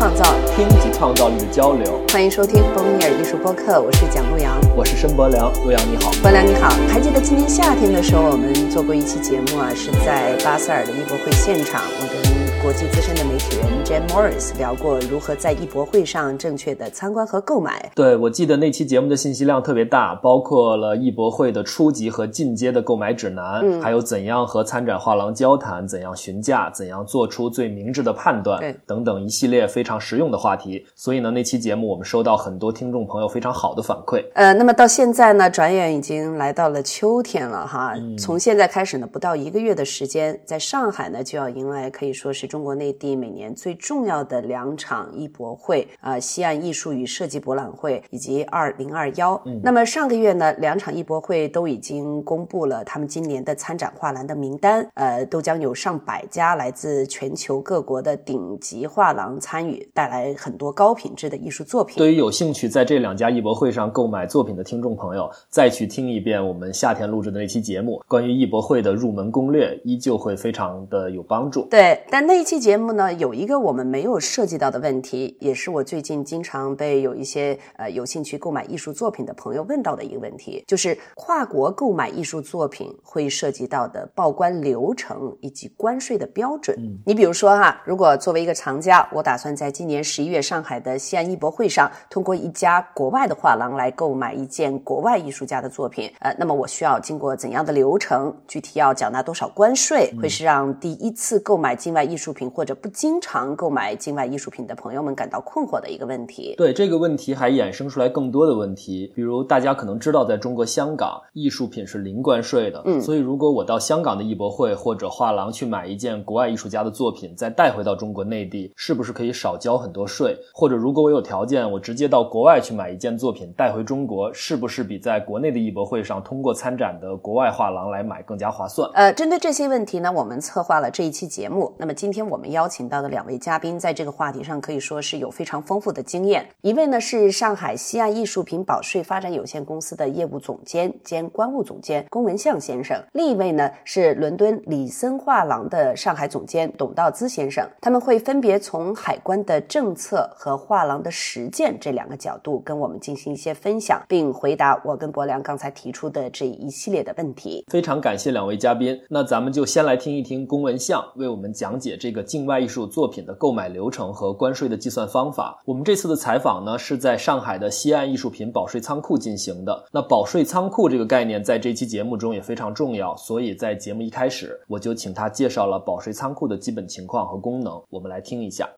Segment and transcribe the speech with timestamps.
[0.00, 0.24] 创造，
[0.56, 2.00] 听及创造力的交流。
[2.10, 5.52] 欢迎收听《风尼尔艺术播客》，我是蒋璐阳，我是申博良。
[5.62, 6.70] 璐阳你好，博良你好。
[6.88, 12.29] 还记得今年夏天的时候，我们做过一期节目啊，是在巴塞尔的艺博会现场，我跟。
[12.62, 17.90] 国际资深的媒体人 Jan Morris 聊过如何在艺博会上正确的参观和购买。
[17.94, 30.86] 对，我记得那期节目的信息量特别大，包括了艺博会的初级和进阶的购买指南，嗯，还有怎样和参展画廊交谈，怎样询价，怎样做出最明智的判断，等等一系列非常实用的话题。
[30.94, 34.22] 所以呢，那期节目我们收到很多听众朋友非常好的反馈。
[34.34, 37.94] 呃，那么到现在呢，转眼已经来到了秋天了哈。
[38.18, 42.49] 从现在开始呢，不到一个月的时间，在上海呢就要迎来可以说是。
[42.50, 49.40] 中国内地每年最重要的两场艺博会啊，西岸艺术与设计博览会以及二零二幺。
[49.62, 61.98] 那么上个月呢，两场艺博会都已经公布了他们今年的参展画廊的名单，呃，都将有上百家来自全球各国的顶级画廊参与，带来很多高品质的艺术作品。
[61.98, 71.68] 对于有兴趣在这两家艺博会上购买作品的听众朋友，再去听一遍我们夏天录制的那期节目，关于艺博会的入门攻略，依旧会非常的有帮助。
[71.70, 72.39] 对，但那。
[72.40, 86.74] 这期节目呢，有一个我们没有涉及到的问题，也是我最近经常被有一些呃有兴趣购买艺术作品的朋友问到的一个问题，就是跨国购买艺术作品会涉及到的报关流程以及关税的标准。
[87.04, 98.34] 你比如说哈，如果作为一个藏家，我打算在今年十一月上海的西安艺博会上，通过一家国外的画廊来购买一件国外艺术家的作品，呃，那么我需要经过怎样的流程？
[98.48, 100.10] 具体要缴纳多少关税？
[100.22, 102.29] 会是让第一次购买境外艺术。
[102.32, 106.54] 品或者不经常购买境外艺术品的朋友们感到困惑的一个问题。
[106.56, 112.80] 对这个问题还衍生出来更多的问题，比如大家可能知道，在中国香港，艺术品是零关税的。
[112.84, 120.38] 嗯，所以如果我到香港的艺博会或者画廊去买一件国外艺术家的作品，再带回到中国内地，是不是可以少交很多税？
[120.54, 128.88] 或者如果我有条件，我直接到国外去买一件作品带回中国，是不是比在国内的艺博会上通过参展的国外画廊来买更加划算？
[128.94, 131.74] 呃，针对这些问题呢，我们策划了这一期节目。
[131.76, 132.19] 那么今天。
[132.28, 136.46] 我们邀请到的两位嘉宾，在这个话题上可以说是有非常丰富的经验。
[136.60, 147.66] 一位呢是上海西岸艺术品保税发展有限公司的业务总监兼关务总监龚文相先生，另一位呢是伦敦里森画廊的上海总监董道资先生。
[147.80, 157.64] 他们会分别从海关的政策和画廊的实践这两个角度，跟我们进行一些分享，并回答我跟博良刚才提出的这一系列的问题。
[157.68, 159.00] 非常感谢两位嘉宾。
[159.08, 162.09] 那咱们就先来听一听龚文相为我们讲解这。
[162.10, 165.62] 这个境外艺术作品的购买流程和关税的计算方法。
[165.64, 169.84] 我们这次的采访呢，是在上海的西岸艺术品保税仓库进行的。
[169.92, 177.80] 那保税仓库这个概念，在这期节目中也非常重要，所以在节目一开始，我就请他介绍了保税仓库的基本情况和功能。
[177.90, 178.68] 我们来听一下。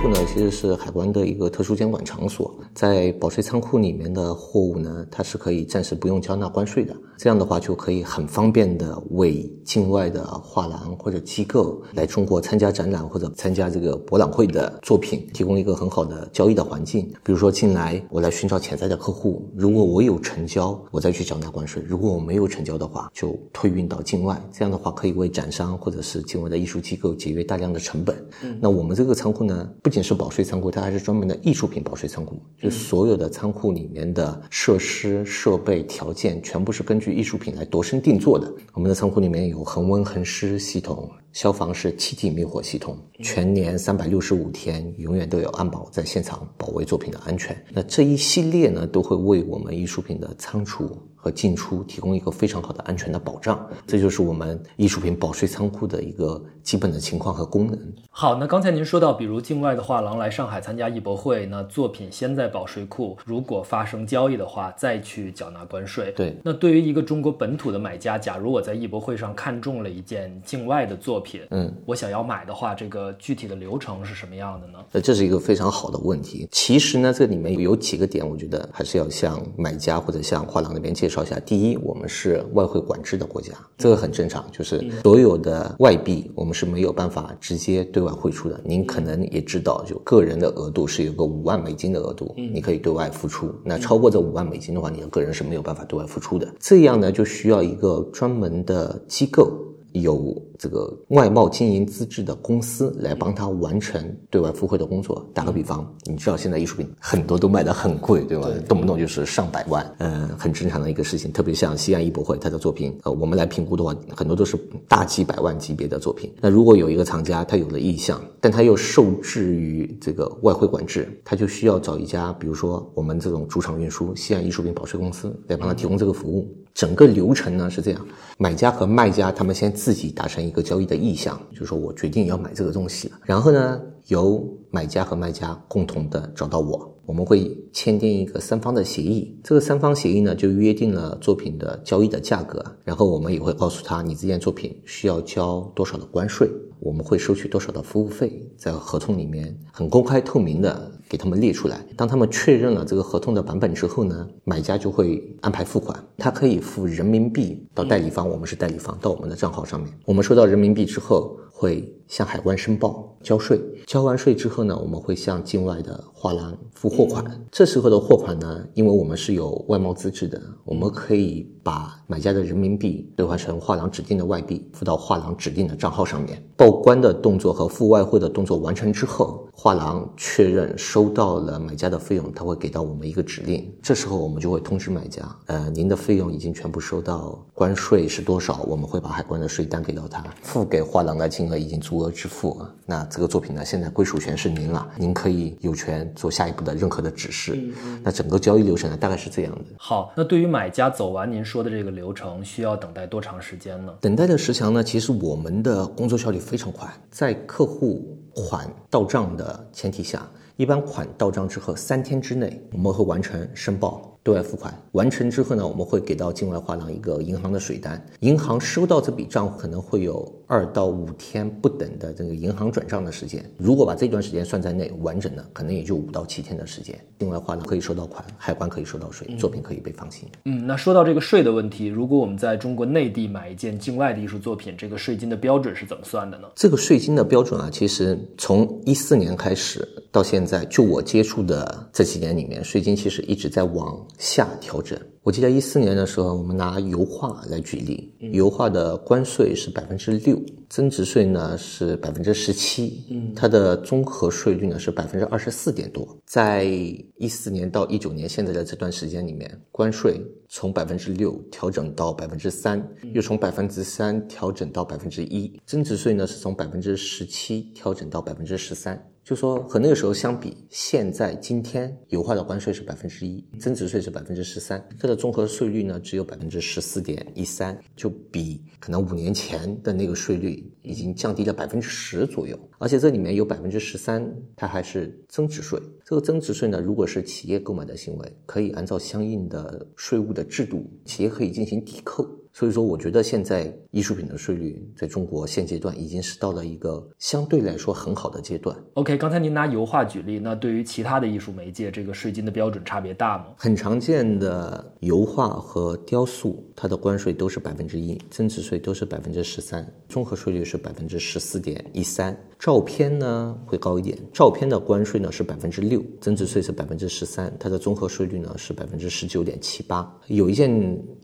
[0.00, 2.54] 库呢，其实是海关的一个特殊监管场所。
[2.74, 6.94] 在保税仓库里面的货物呢，它是可以暂时不用交纳关税的。
[7.18, 17.08] 这样的话，就可以很方便的为境外的画廊或者机构来中国参加展览或者参加这个博览会的作品，提供一个很好的交易的环境。
[17.22, 24.40] 比如说进来，我来寻找潜在的客户，如果我有成交，我再去缴纳关税；如果我没有成交的话，就退运到境外。
[24.52, 28.16] 这样的话，可以为展商或者是境外的艺术机构节约大量的成本。
[28.60, 29.68] 那我们这个仓库呢？
[29.82, 32.40] 不仅是保税仓库，它还是专门的艺术品保税仓库。
[32.56, 38.48] 就所有的仓库里面的设施、设备、条件，全部是根据艺术品来度身定做的。
[38.74, 47.56] 我们的仓库里面有恒温恒湿系统，消防是气体灭火系统，全年三百六十五天永远都有安保在现场保卫作品的安全。
[47.70, 50.96] 那这一系列呢，都会为我们艺术品的仓储。
[51.22, 57.78] 和进出提供一个非常好的安全的保障，这就是我们艺术品保税仓库的一个基本的情况和功能。
[58.10, 66.12] 好，那刚才您说到，比如境外的画廊来上海参加艺博会，那作品先在保税库，如果发生交易的话，再去缴纳关税。
[66.16, 74.78] 对，那对于一个中国本土的买家，假如我在艺博会上看中了一件境外的作品，嗯，我想要买的话，这个具体的流程是什么样的呢？
[74.90, 76.48] 呃，这是一个非常好的问题。
[76.50, 81.12] 其实呢，这里面有几个点，我觉得还是要向买家或者向画廊那边介绍。
[81.12, 88.58] 绍一下，第一，我们是外汇管制的国家，这个很正常，就是所有的外币我们是没有办法直接对外汇出的。
[88.64, 93.54] 您可能也知道，就个人的额度是有个五万美金的额度，你可以对外付出。
[93.62, 96.50] 那超过这五万美金的话，你的个人是没有办法对外付出的。
[96.58, 99.52] 这样呢，就需要一个专门的机构。
[99.92, 105.24] 有这个外贸经营资质的公司来帮他完成对外付汇的工作。
[105.34, 108.48] 打个比方，你知道现在艺术品很多都卖得很贵，对吧？
[108.68, 111.30] 动不动就是上百万，呃，很正常的一个事情。
[111.32, 114.56] 特别像西安艺博会，他的作品，呃，我们来评估的话，很多都是
[114.88, 116.32] 大几百万级别的作品。
[116.40, 126.48] 那如果有一个藏家，他有了意向，但他又受制于这个外汇管制，他就需要找一家，比如说我们这种主场运输西安艺术品保税公司来帮他提供这个服务。
[126.74, 128.06] 整个流程呢是这样，
[128.38, 133.18] 买家和卖家他们先自己达成一个交易的意向，就是说我决定要买这个东西了。
[133.24, 139.38] 然后呢，由买家和卖家共同的找到我，我们会签订一个三方的协议。
[139.42, 146.48] 这个三方协议呢，就约定了作品的交易的价格，然后我们也会告诉他，你这件作品需要交多少的关税，
[146.80, 150.90] 我们会收取多少的服务费，在合同里面很公开透明的。
[151.08, 181.02] 给他们列出来，当他们确认了这个合同的版本之后呢，买家就会安排付款，他可以付人民币到代理方，我们是代理方，到我们的账号上面，我们收到人民币之后会向海关申报交税，交完税之后呢，我们会向境外的画廊付货款，这时候的货款呢，因为我们是有外贸资质的，我们可以把买家的人民币兑换成画廊指定的外币，付到画廊指定的账号上面，报关的动作和付外汇的动作完成之后，画廊确认收。
[181.02, 188.62] 收到了买家的费用，他会给到我们一个指令，这时候我们就会通知买家，呃，您的费用已经全部收到，关税是多少？
[188.68, 192.66] 我们会把海关的税单给到他，付给画廊的金额已经足额支付。
[192.84, 197.58] 那这个作品呢，现在归属权是您了，您可以有权做下一步的任何的指示。
[198.02, 199.64] 那整个交易流程呢，大概是这样的。
[199.78, 203.92] 好，那对于买家走完您说的这个流程，需要等待多长时间呢？
[204.00, 210.28] 等待的时长呢，其实我们的工作效率非常快，在客户款到账的前提下。
[210.58, 214.11] 一般款到账之后，三天之内我们会完成申报。
[214.24, 223.44] 对外付款完成之后呢，我们会给到境外画廊一个银行的水单，银行收到这笔账可能会有二到五天不等的这个银行转账的时间。
[223.56, 230.28] 如果把这段时间算在内，完整的可能也就五到七天的时间，境外画廊可以收到款，海关可以收到税，作品可以被放行。
[230.44, 236.46] 嗯，那说到这个税的问题，如果我们在中国内地买一件境外的艺术作品，这个税金的标准是怎么算的呢？
[236.54, 243.98] 这个税金的标准啊，其实从一四年开始到现在，就我接触的这几年里面，税金其实一直在往。
[244.18, 244.98] 下调整。
[245.22, 250.36] 我记得一四年的时候，我们拿油画来举例，油画的关税是百分之六，
[250.68, 256.18] 增值税呢是百分之十七，嗯，它的综合税率呢是百分之二十四点多。
[256.26, 269.00] 在一四年到一九年现在的这段时间里面，关税从百分之六调整到百分之三，又从百分之三调整到百分之一，增值税呢是从百分之十七调整到百分之十三。
[269.24, 285.80] 就说和那个时候相比，现在今天油画的关税是百分之一，增值税是百分之十三，它的综合税率呢只有百分之十四点一三，就比可能五年前的那个税率已经降低了百分之十左右，而且这里面有百分之十三，它还是增值税。
[286.04, 292.28] 这个增值税呢，如果是企业购买的行为，可以按照相应的税务的制度，企业可以进行抵扣。
[292.52, 298.76] 所以说，我觉得现在艺术品的税率在中国现阶段已经是到了一个相对来说很好的阶段。
[298.94, 303.46] OK，刚才您拿油画举例，那对于其他的艺术媒介，这个税金的标准差别大吗？
[303.56, 312.38] 很常见的油画和雕塑，它的关税都是百分之一，增值税都是百分之十三，综合税率是百分之十四点一三。
[312.62, 320.08] 照片呢会高一点，照片的关税呢是百分之六，增值税是百分之十三，它的综合税率呢是百分之十九点七八。
[320.28, 320.70] 有一件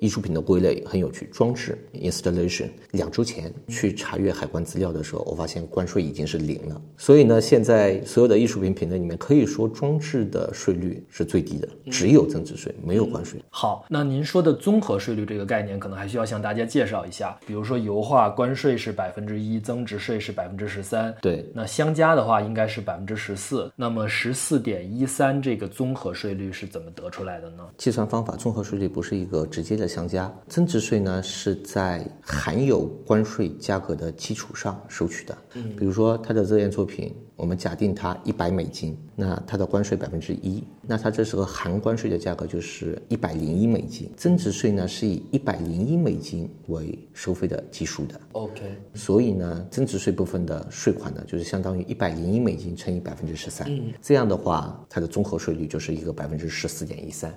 [0.00, 1.26] 艺术品的归类很有趣。
[1.30, 6.82] 装置 installation，两周前去查阅海关资料的时候，我发现关税已经是零了。
[6.96, 13.40] 所以呢，现在所有的艺术品品类里面，可以说装置的税率是最低的，只有增值税，没有关税。
[13.48, 17.38] 好，那您说的综合税率这个概念，可能还需要向大家介绍一下。
[17.46, 21.14] 比如说油画关税是百分之一，增值税是百分之十三，
[21.52, 23.68] 那相加的话应该是百分之十四。
[23.74, 27.64] 那么十四点一三这个综合税率是怎么得出来的呢？
[27.76, 31.08] 计算方法，综合税率不是一个直接的相加，增值税呢？
[31.08, 35.34] 呢是在含有关税价格的基础上收取的。
[35.54, 44.10] 嗯，比如说他的这件作品，我们假定它一百美金，那它的关税百分之一，那它这时候含关税的价格就是一百零一美金。
[44.16, 48.20] 增值税呢是以一百零一美金为收费的基数的。
[48.32, 53.68] OK，所以呢，增值税部分的税款呢就是相当于一百零一美金乘以百分之十三。
[53.70, 57.32] 嗯，这样的话，它的综合税率就是一个百分之十四点一三。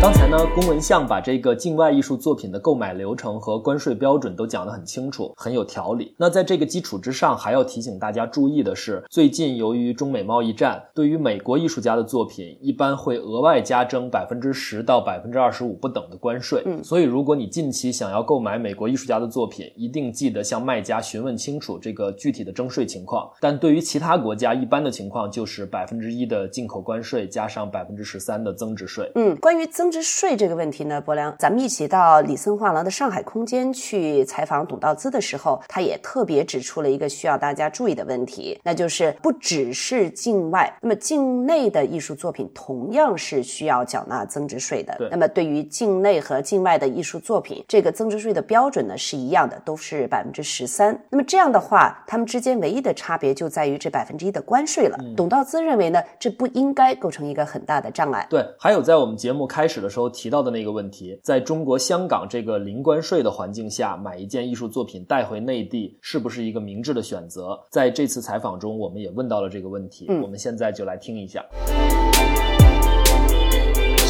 [0.00, 6.14] 刚才呢，龚文相把这个境外艺术作品的购买流程和关税标准都讲得很清楚，很有条理。
[6.16, 16.62] 那在这个基础之上，还要提醒大家注意的是，最近由于中美贸易战，对于美国艺术家的作品，一般会额外加征百分之十到百分之二十五不等的关税。
[16.64, 23.28] 嗯，所以如果你近期想要购买美国艺术家的作品，一定记得向卖家询问清楚这个具体的征税情况。
[23.40, 29.10] 但对于其他国家，一般的情况就是百分之一的进口关税加上百分之十三的增值税。
[29.16, 44.94] 嗯，关于增增值税这个问题呢，博良，咱们一起到李森画廊的上海空间去采访董道资的时候，他也特别指出了一个需要大家注意的问题，那就是不只是境外，那么境内的艺术作品同样是需要缴纳增值税的。
[45.10, 51.02] 那么对于境内和境外的艺术作品，这个增值税的标准呢是一样的，都是百分之十三。
[51.08, 54.98] 那么这样的话，他们之间唯一的差别就在于这百分之一的关税了。
[55.16, 58.26] 董道资认为呢，这不应该构成一个很大的障碍。
[58.28, 58.44] 对。
[58.60, 59.77] 还有在我们节目开始。
[59.80, 67.58] 的时候提到的那个问题，在中国香港这个零关税的环境下，买一件艺术作品带回内地，是不是一个明智的选择？
[67.70, 70.06] 在这次采访中，我们也问到了这个问题。
[70.22, 71.44] 我们现在就来听一下。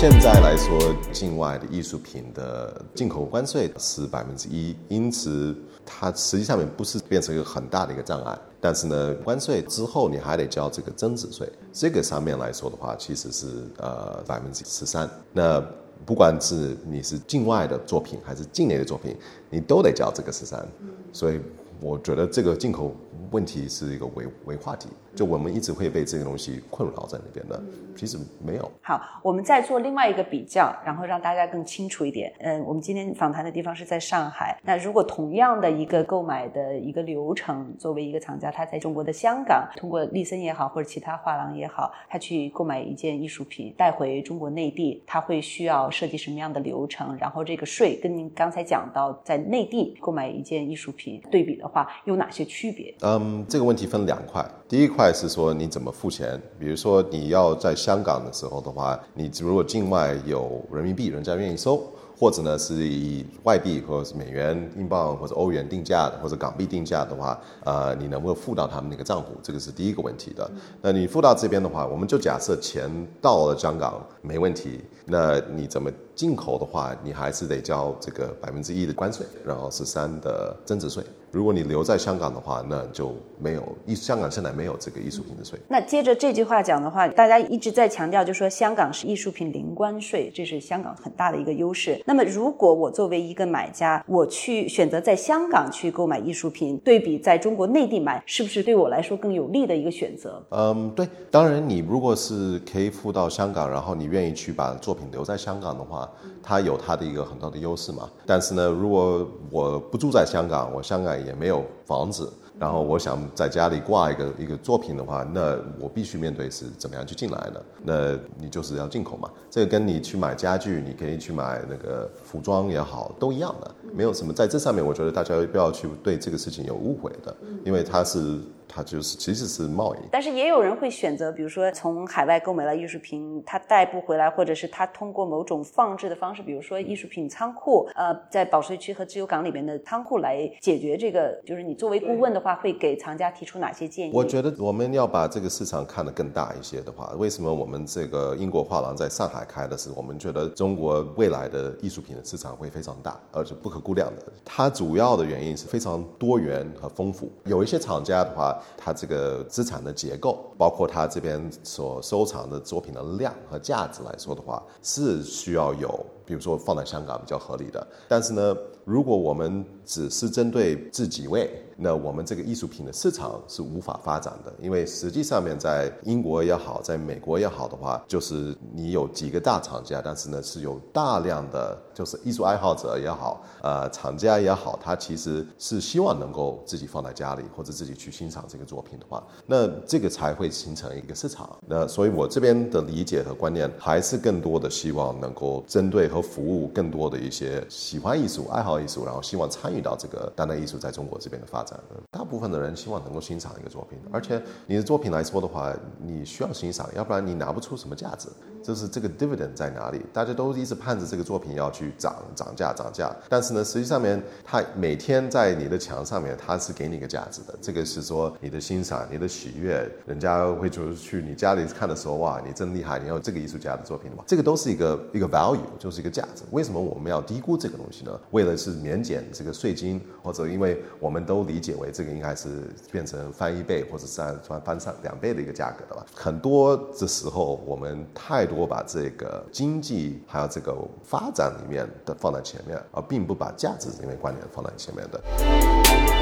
[0.01, 5.57] 现在来说，境外的艺术品的进口关税是百分之一，因此
[5.90, 8.38] 它实际上面不是变成一个很大的一个障碍。
[8.61, 13.47] 但是呢，关税之后你还得交这个增值税，这个上面来说的话，其实是
[13.78, 15.09] 呃百分之十三。
[15.33, 15.64] 那
[16.04, 19.16] 不管是你是境外的作品还是境内的作品，
[19.49, 20.64] 你都得交这个十三。
[21.12, 21.40] 所以
[21.80, 22.95] 我觉得这个进口。
[23.30, 27.62] 问题是一个伪伪话题，就我们一直会被这个东西困扰在那边的，
[27.97, 28.70] 其实没有。
[28.82, 32.32] 好，我们再做另外一个比较，然后让大家更清楚一点。
[32.40, 34.58] 嗯，我们今天访谈的地方是在上海。
[34.62, 47.16] 那如果同样的一个购买的一个流程，作为一个厂家，他在中国的香港，通过立森也好，或者其他画廊也好，他去购买一件艺术品带回中国内地，他会需要设计什么样的流程？
[47.18, 52.94] 然后这个税跟您刚才讲到在内地购买一件艺术品对比的话，有哪些区别？
[53.00, 53.18] 嗯，
[53.49, 54.45] 这个问题分两块。
[54.69, 61.83] 第一块是说你怎么付钱，比如说你要在香港的时候的话，你如果境外有人民币，人家愿意收。
[62.21, 69.37] 或者呢，是以外币或者是美元、英镑或者欧元定价的，或者港币定价的话，呃，你能不能付到他们那个账户？
[69.41, 70.51] 这个是第一个问题的。
[70.83, 72.91] 那你付到这边的话，我们就假设钱
[73.23, 81.01] 到了香港没问题，那你怎么进口的话，你还是得交这个百分之一的关税，然后是三的增值税。
[81.31, 85.59] 如果你留在香港的话，那就没有艺香港现在没有这个艺术品的税。
[85.69, 92.03] 那接着这句话讲的话，大家一直在强调，就说香港是艺术品零关税，这是香港很大的一个优势。
[92.07, 100.43] 那么，如果我作为一个买家，我去选择在香港去购买艺术品，对比在中国内地买，是不是对我来说更有利的一个选择？
[100.49, 101.07] 嗯，对。
[101.31, 106.08] 当然，你如果是可以付到香港，然后你愿意去把作品留在香港的话，
[106.43, 108.09] 它有它的一个很大的优势嘛。
[108.27, 112.33] 但是呢，如果我不住在香港，我香港也没有房子。
[112.61, 117.65] 然后我想在家里挂一个一个作品的话，那我必须面对是怎么样去进来的？
[117.85, 119.31] 那你就是要进口嘛。
[119.49, 124.85] 这个跟你去买家具，你可以去买那个服装也好，都一样的，没有什么在这上面。
[124.85, 127.33] 我觉得大家不要去对这个事情有误会的，
[127.65, 128.41] 因为它是。
[128.69, 141.41] 它就是其实是贸易，但是也有人会选择，比如说从海外购买了艺术品，他带不回来，或者是他通过某种放置的方式，比如说艺术品仓库，呃，在保税区和自由港里面的仓库来解决这个。
[141.47, 144.13] 就是你作为顾问的话，会给藏家提出哪些建议？
[144.15, 149.91] 我觉得我们要把这个市场看得更大一些的话，为什么我们这个英国画廊在上海开的是？
[149.97, 154.23] 我们觉得中国未来的艺术品的市场会非常大，而且不可估量的。
[154.45, 157.33] 它主要的原因是非常多元和丰富。
[157.45, 158.58] 有一些厂家的话。
[158.77, 167.87] 它这个资产的结构，包括它这边所收藏的作品的量和价值来说的话，是需要有，比如说放在香港比较合理的。
[168.09, 171.65] 但是呢，如果我们只是针对这几位。
[171.80, 191.56] 那我们这个艺术品的市场是无法发展的，因为实际上面在英国也好，在美国也好的话，就是你有几个大厂家，但是呢是有大量的就是艺术爱好者也好，呃，厂家也好，他其实是希望能够自己放在家里或者自己去欣赏这个作品的话，那这个才会形成一个市场。
[191.64, 201.68] 那所以我这边的理解和观念还是更多的希望能够针对和服务更多的一些喜欢艺术、爱好艺术，然后希望参与到这个当代艺术在中国这边的发展。
[202.11, 208.29] 大部分的人希望能够欣赏一个作品，而且你的作品来说的话，你需要欣赏，要不然你拿不出什么价值。
[208.61, 210.05] 就是这个 dividend 在哪里？
[210.13, 217.57] 大家都一直盼着这个作品要去涨涨价涨价，但是呢，实际上面它每天在你的墙上面，它是给你一个价值的。
[217.63, 226.43] 这个是说你的欣赏、你的喜悦，人家会就是去你家里看的时候，哇，你真厉害，你有这个艺术家的作品的话，这个都是一个一个 value，就是一个价值。
[226.51, 228.21] 为什么我们要低估这个东西呢？
[228.33, 236.07] 为了是免减这个税金，或者因为我们都理理解为这个应该是变成翻一倍或者翻翻翻上两倍的一个价格的吧。
[236.15, 238.69] 很多的时候，我们太多。
[238.69, 246.18] 把这个经济还有这个发展里面的放在前面，而并不把价值里面观点放在前面的。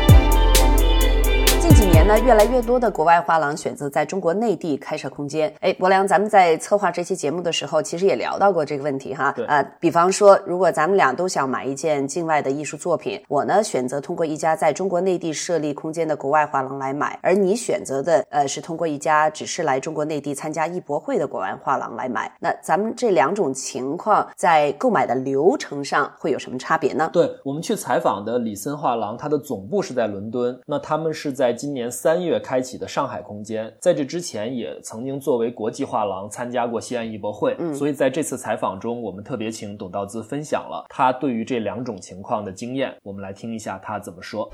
[1.77, 5.53] 近几年呢，越来越多的国外画廊选择在中国内地开设空间。
[5.61, 9.31] 哎，博良，咱们在策划这期节目的时候，其实也聊到过这个问题哈。
[9.33, 9.45] 对。
[9.45, 27.11] 呃，比方说，如果咱们俩都想买一件境外的艺术作品，我呢选择通过一家在中国内地设立空间的国外画廊来买，而你选择的呃是通过一家只是来中国内地参加艺博会的国外画廊来买，那咱们这两种情况在购买的流程上会有什么差别呢？
[27.13, 31.55] 对我们去采访的里森画廊，它的总部是在伦敦，那他们是在。
[31.67, 44.49] 今年三月开启的上海空间，在这之前也曾经作为国际画廊参加过西安艺博会，嗯，所以在这次采访中，我们特别请董道姿分享了他对于这两种情况的经验，我们来听一下他怎么说。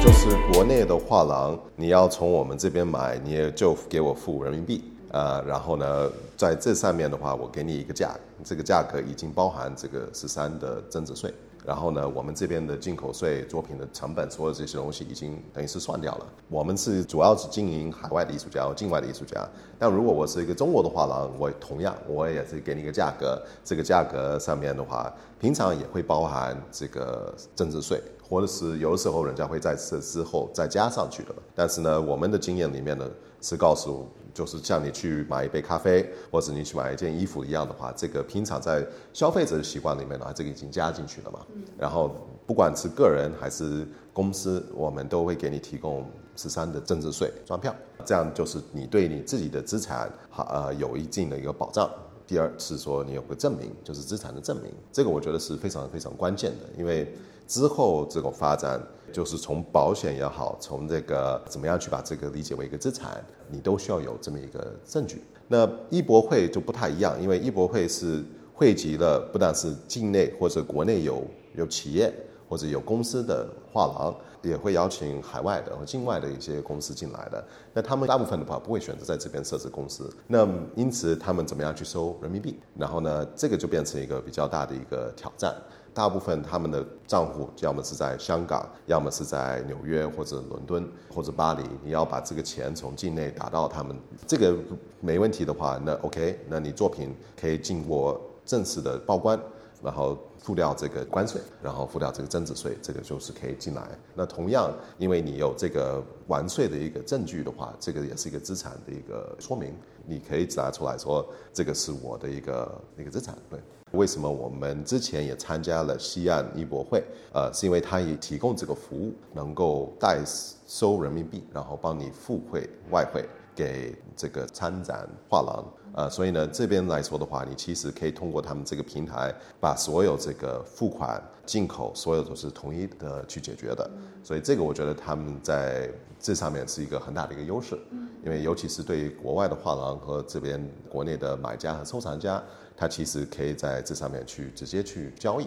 [0.00, 8.14] 就是国内的画廊，你要从我们这边买，你也就给我付人民币，呃，然后呢，在这上面的话，我给你一个价，
[8.44, 11.32] 这个价格已经包含这个十三的增值税。
[11.66, 16.26] 然后呢，我们这边的进口税、作品的成本，所有这些东西已经等于是算掉了。
[16.48, 19.46] 我们是主要是经营海外的艺术家、境外的艺术家。
[19.78, 31.34] 但如果我是一个中国的画廊，我同样我也是给你一个价格，这个价格上面的话，平常也会包含这个增值税，或者是有的时候人家会在这之后再加上去的。
[31.54, 33.06] 但是呢，我们的经验里面呢
[33.42, 34.08] 是告诉。
[34.32, 41.40] 就是像你去买一杯咖啡，或者你去买一件衣服一样的话，这个平常在消费者的习惯里面的话，这个已经加进去了嘛。
[41.78, 42.14] 然后
[42.46, 46.04] 不管是个人还是公司，我们都会给你提供
[46.36, 51.90] 十三的增值税专票，这样就是你对你自己的资产好呃有一定的一个保障。
[52.26, 57.12] 第二是说你有个证明，就是资产的证明，这个我觉得是非常非常关键的，因为
[57.46, 58.80] 之后这种发展。
[59.12, 65.22] 就是从保险也好，从这个怎么样去把这个理解为一个资产，你都需要有这么一个证据。
[65.48, 68.24] 那艺博会就不太一样，因为艺博会是
[68.54, 72.12] 汇集了不但是境内或者国内有有企业
[72.48, 77.44] 或者有公司的画廊，也会邀请海外的和境外的一些公司进来的。
[77.72, 82.58] 那他们大部分的话不会选择在这边设置公司，那因此他们怎么样去收人民币？
[82.76, 85.54] 然后呢，这个就变成一个比较大的一个挑战。
[85.92, 91.62] 大部分他们的账户要么是在香港，要么是在纽约或者伦敦或者巴黎。
[91.82, 94.56] 你要把这个钱从境内打到他们，这个
[95.00, 99.38] 没问题的话，那 OK，那你作品可以经过正式的报关，
[99.82, 103.82] 然后付掉这个关税，然后付掉这个增值税，这个就是可以进来。
[104.14, 109.74] 那同样，因为你有这个完税的一个证据的话，这个也是一个资产的一个说明，
[110.06, 113.58] 你可以拿出来说这个是我的一个一个资产，对。
[113.92, 117.02] 为什么我们之前也参加了西岸艺博会？
[117.32, 125.64] 呃，是因为它也提供这个服务，能够代收人民币，然后帮你付汇外汇给这个参展画廊。
[125.94, 133.90] 呃，所以呢，这边来说的话，你其实可以通过他们这个平台，把所有这个付款、进口，所有都是统一的去解决的。
[134.22, 137.78] 所以这个我觉得他们在这上面是一个很大的一个优势。
[138.22, 142.42] 因为尤其是对于国外的画廊和这边国内的买家和收藏家。
[142.76, 145.46] 他其实可以在这上面去直接去交易。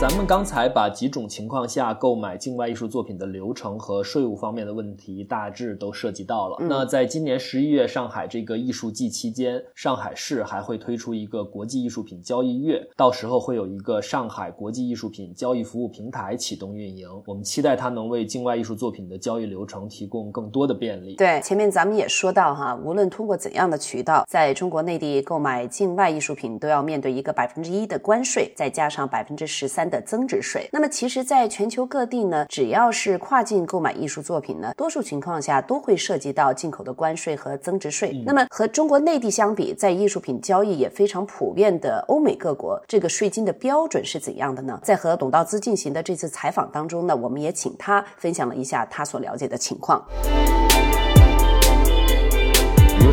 [0.00, 6.58] 咱们刚才把几种情况下购买境外艺术作品的流程和税务方面的问题大致都涉及到了。
[6.60, 17.08] 那在今年十一月上海这个艺术季期间，上海市还会推出一个国际艺术品交易月，到时候会有一个上海国际艺术品交易服务平台启动运营。
[17.24, 21.14] 我们期待它能为境外艺术作品的交易流程提供更多的便利。
[21.14, 29.44] 对，前面咱们也说到哈，无论通过怎样的渠道，在中国内地购买境外艺术品，都要面对一个百分之一的关税，再加上百分之。
[29.46, 30.68] 十三的增值税。
[30.72, 38.22] 那么，其实，在全球各地呢，只要是跨境购买艺术作品呢，多数情况下都会涉及到进口的关税和增值税。
[38.24, 44.78] 那么，和中国内地相比，在艺术品交易也非常普遍的欧美各国，这个税金的标准是怎样的呢？
[44.82, 50.04] 在和董道资进行的这次采访当中呢，我们也请他分享了一下他所了解的情况。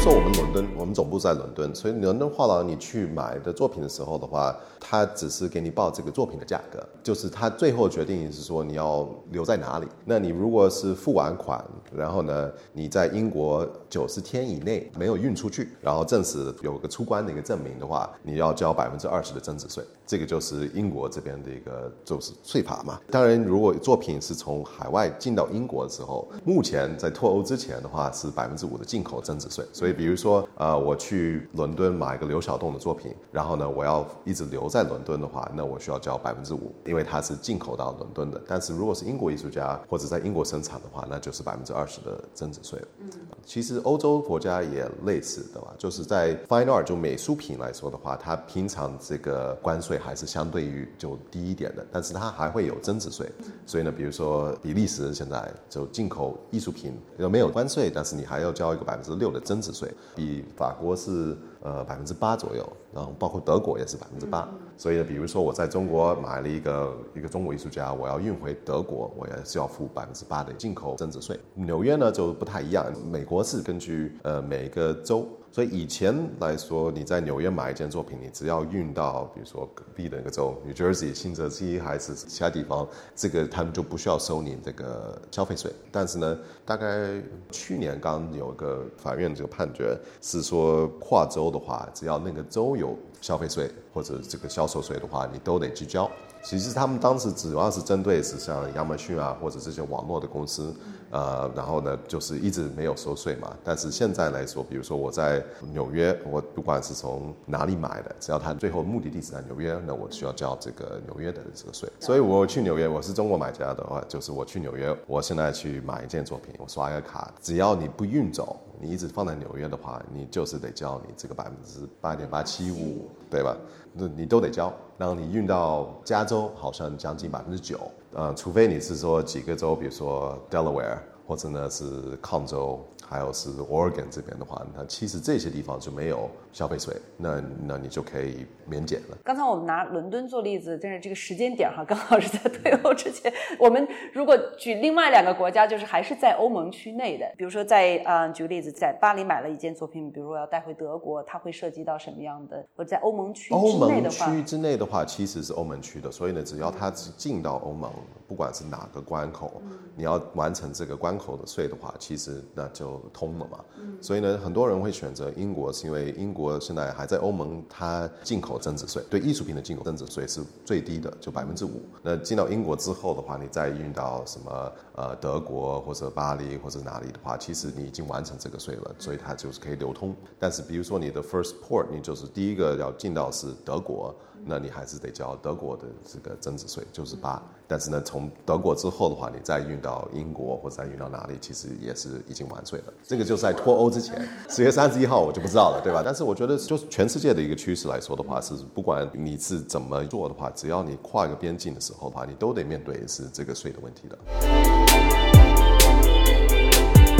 [0.03, 9.85] 说我们伦敦，我们总部在伦敦，所以伦敦画廊你去买的作品的时候的话，他只是给你报这个作品的价格，就是他最后决定是说你要留在哪里。
[10.03, 11.63] 那你如果是付完款，
[11.95, 19.83] 然后呢你在英国九十天以内没有运出去，然后正式有个出关的一个证明的话，你要交百分之二十的增值税。
[20.07, 22.99] 这个就是英国这边的一个就是税法嘛。
[23.09, 29.63] 当然，如果作品是从海外进到英国的时候，目前在脱欧之前的话是百分之五的进口增值税。
[29.71, 38.41] 所以，比如说，呃，我去伦敦买一个刘晓栋的作品，然后呢，我要一直留在伦敦的话，那我需要交百分之五，因为它是进口到伦敦的。
[38.47, 42.77] 但是如果是英国艺术家或者在英国生产的话，那就是百分之二十的增值税。
[42.99, 43.10] 嗯，
[43.45, 49.91] 其实欧洲国家也类似的吧，就是在 fine art 就美术品来说的话，它平常这个关税。
[50.01, 53.30] 还是相对于就低一点的，但是它还会有增值税，
[53.67, 59.81] 所以呢，比如说比利时现在就进口艺术品没有关税，但是你还要交一个百分之六的增值税，
[60.15, 71.39] 比法国是呃百分之八左右，然后包括德国也是百分之八，所以呢，比如说我在中国买了一个一个中国艺术家，我要运回德国，我也是要付百分之八的进口增值税。
[71.54, 75.28] 纽约呢就不太一样，美国是根据呃每个州。
[75.53, 85.69] 所以以前来说，你在纽约买一件作品，你只要运到比如说隔壁的一个州，New Jersey、新泽西还是其他地方，这个他们就不需要收你这个消费税。
[85.91, 96.09] 但是呢，大概去年刚有个法院这个判决是说，跨州的话，只要那个州有消费税或者这个销售税的话，你都得去交。
[96.43, 100.75] 其实他们当时主要是针对是像亚马逊啊或者这些网络的公司，
[101.12, 103.56] 呃，然后呢就是一直没有收税嘛。
[103.63, 111.88] 但是现在来说，比如说我在纽约，我不管是从哪里买的，只要它最后目的地是在纽约，那我需要交这个纽约的这个税。
[111.99, 123.56] 所以我去纽约，我是中国买家的话，就是我去纽约，我现在去买一件作品，我刷一个卡，只要你不运走，你一直放在纽约的话，你就是得交你这个百分之八点八七五，对吧？
[123.93, 124.71] 那你都得交。
[124.97, 127.80] 然后你运到加州，好像将近百分之九，
[128.13, 132.80] 呃，除非你是说几个州，比如说 Delaware，或者呢是康州。
[133.12, 139.17] 还有是 Oregon 这边的话，那其实这些地方就没有消费税，那那你就可以免减了。
[139.21, 143.30] 刚才我们拿伦敦做例子，但是这个时间点哈，刚好是在退欧之前。
[143.60, 152.65] 我们如果举另外两个国家，就是还是在欧盟区内的，比如说在嗯，举个例子，在巴黎买了一件作品，比如说要带回德国，它会涉及到什么样的？
[152.78, 157.91] 或者在欧盟区欧盟区之内的话，其实是欧盟区的，所以呢，只要它进到欧盟，
[158.26, 159.62] 不管是哪个关口，
[159.97, 163.59] 你要完成这个关口的税的话，其实那就通了嘛。
[163.99, 171.81] 所以呢，很多人会选择英国，是因为英国现在还在欧盟，它进口增值税对艺术品的进口增值税是最低的，就百分之五。
[172.01, 180.15] 那进到英国之后的话，你再运到什么呃德国或者巴黎或者哪里的话，其实你已经完成这个税了，所以它就是可以流通。
[180.39, 184.13] 但是比如说你的 first port，你就是第一个要进到是德国。
[184.45, 187.41] 那你还是得交德国的这个增值税，就是八。
[187.67, 192.93] 但是呢，从德国之后的话，你再运到英国或者再运到哪里，其实也是已经完税了。
[193.01, 196.01] 这个就是在脱欧之前，十月三十一号我就不知道了，对吧？
[196.04, 204.81] 但是我觉得，就是全世界的一个趋势来说的话，是不管你是怎么做的话，只要你跨一个边境的时候的话，你都得面对是这个税的问题的。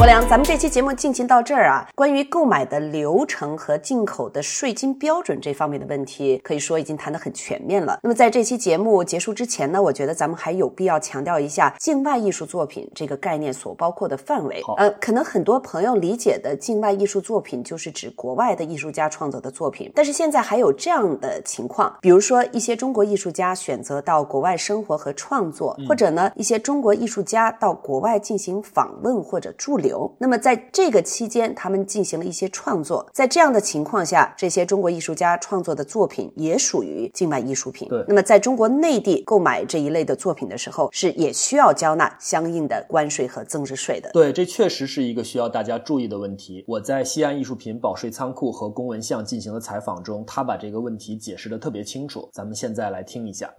[0.02, 8.00] 国良，咱们这期节目进行到这儿啊，关于购买的流程和进口的税金标准这方面的问题，可以说已经谈得很全面了。
[8.02, 14.64] 那么在这期节目结束之前呢，我觉得咱们还有必要强调一下境外艺术作品这个概念所包括的范围。
[14.78, 29.91] 呃，可能很多朋友理解的境外艺术作品就是指国外的艺术家创作的作品，但是现在还有这样的情况，比如说一些中国艺术家选择到国外生活和创作，或者呢一些中国艺术家到国外进行访问或者驻留。
[30.18, 37.88] 那么在这个期间，他们进行了一些创作，在这样的情况下，这些中国艺术家创作的作品也属于境外艺术品。
[37.90, 44.10] 对，那么在中国内地购买这一类的作品的时候，是也需要交纳相应的关税和增值税的。
[44.14, 46.64] 对，这确实是一个需要大家注意的问题。
[46.68, 52.30] 我在西安艺术品保税仓库和公文相进行了采访中，他把这个问题解释的特别清楚。
[52.32, 53.52] 咱们现在来听一下。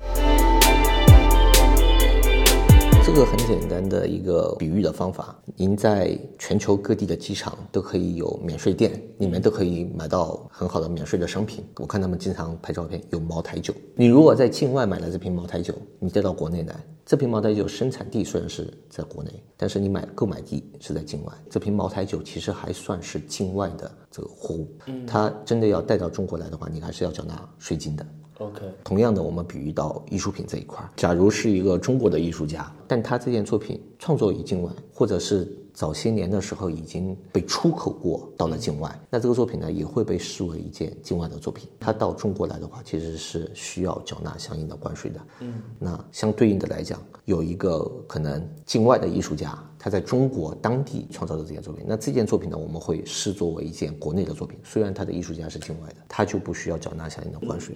[3.15, 11.63] 这个很简单的一个比喻的方法，您在全球各地的机场都可以有免税店，里面都可以买到很好的免税的商品。
[11.77, 13.75] 我看他们经常拍照片，有茅台酒。
[13.95, 21.33] 你如果在境外买了这瓶茅台酒，你带到国内来，这瓶茅台酒生产地虽然是在国内，但是你买购买地是在境外。
[21.51, 24.67] 这瓶茅台酒其实还算是境外的这个货物，
[25.07, 28.07] 它真的要带到中国来的话，你还是要缴纳税金的。
[28.39, 41.69] OK，同样的，我们比喻到艺术品这一块，假如是一个中国的艺术家，但他这件作品创作已经晚，或者是早些年的时候已经被出口过到了境外，那这个作品呢也会被视为一件境外的作品。
[41.81, 45.21] 它到中国来的话，其实是需要缴纳相应的关税的。
[45.41, 57.75] 嗯，那相对应的来讲，有一个可能境外的艺术家他在中国当地创造的这件作品，那这件作品呢我们会视作为一件国内的作品，虽然他的艺术家是境外的，他就不需要缴纳相应的关税。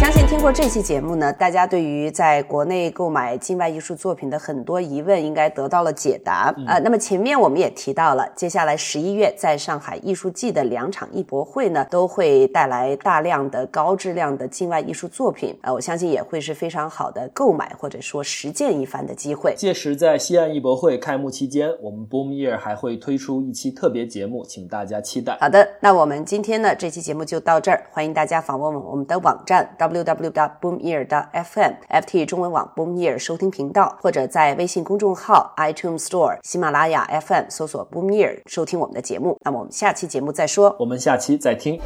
[0.00, 6.52] 相信听过这期节目呢，大家对于在国内购买境外艺术作品的很多疑问应该得到了解答。
[6.66, 15.56] 呃，那么前面我们也提到了，接下来十一月在上海艺术季的两场艺博会呢，都会带来大量的高质量的境外艺术作品。
[15.62, 19.54] 呃，我相信也会是非常好的购买或者说实践一番的机会。
[19.56, 25.38] 届时在西岸艺博会开幕期间，我们 Boom Year 还会推出一期特别节目，请大家期待。
[25.40, 39.36] 好的，那我们今天呢这期节目就到这儿，欢迎大家访问我们的网站 www.boomear.fm，FT 中文网 Boom Year 收听频道，或者在微信公众号、iTunes Store、喜马拉雅 FM 搜索 Boom Year 收听我们的节目。
[39.44, 40.76] 那么我们下期节目再说。
[40.78, 41.80] 我们下期再听。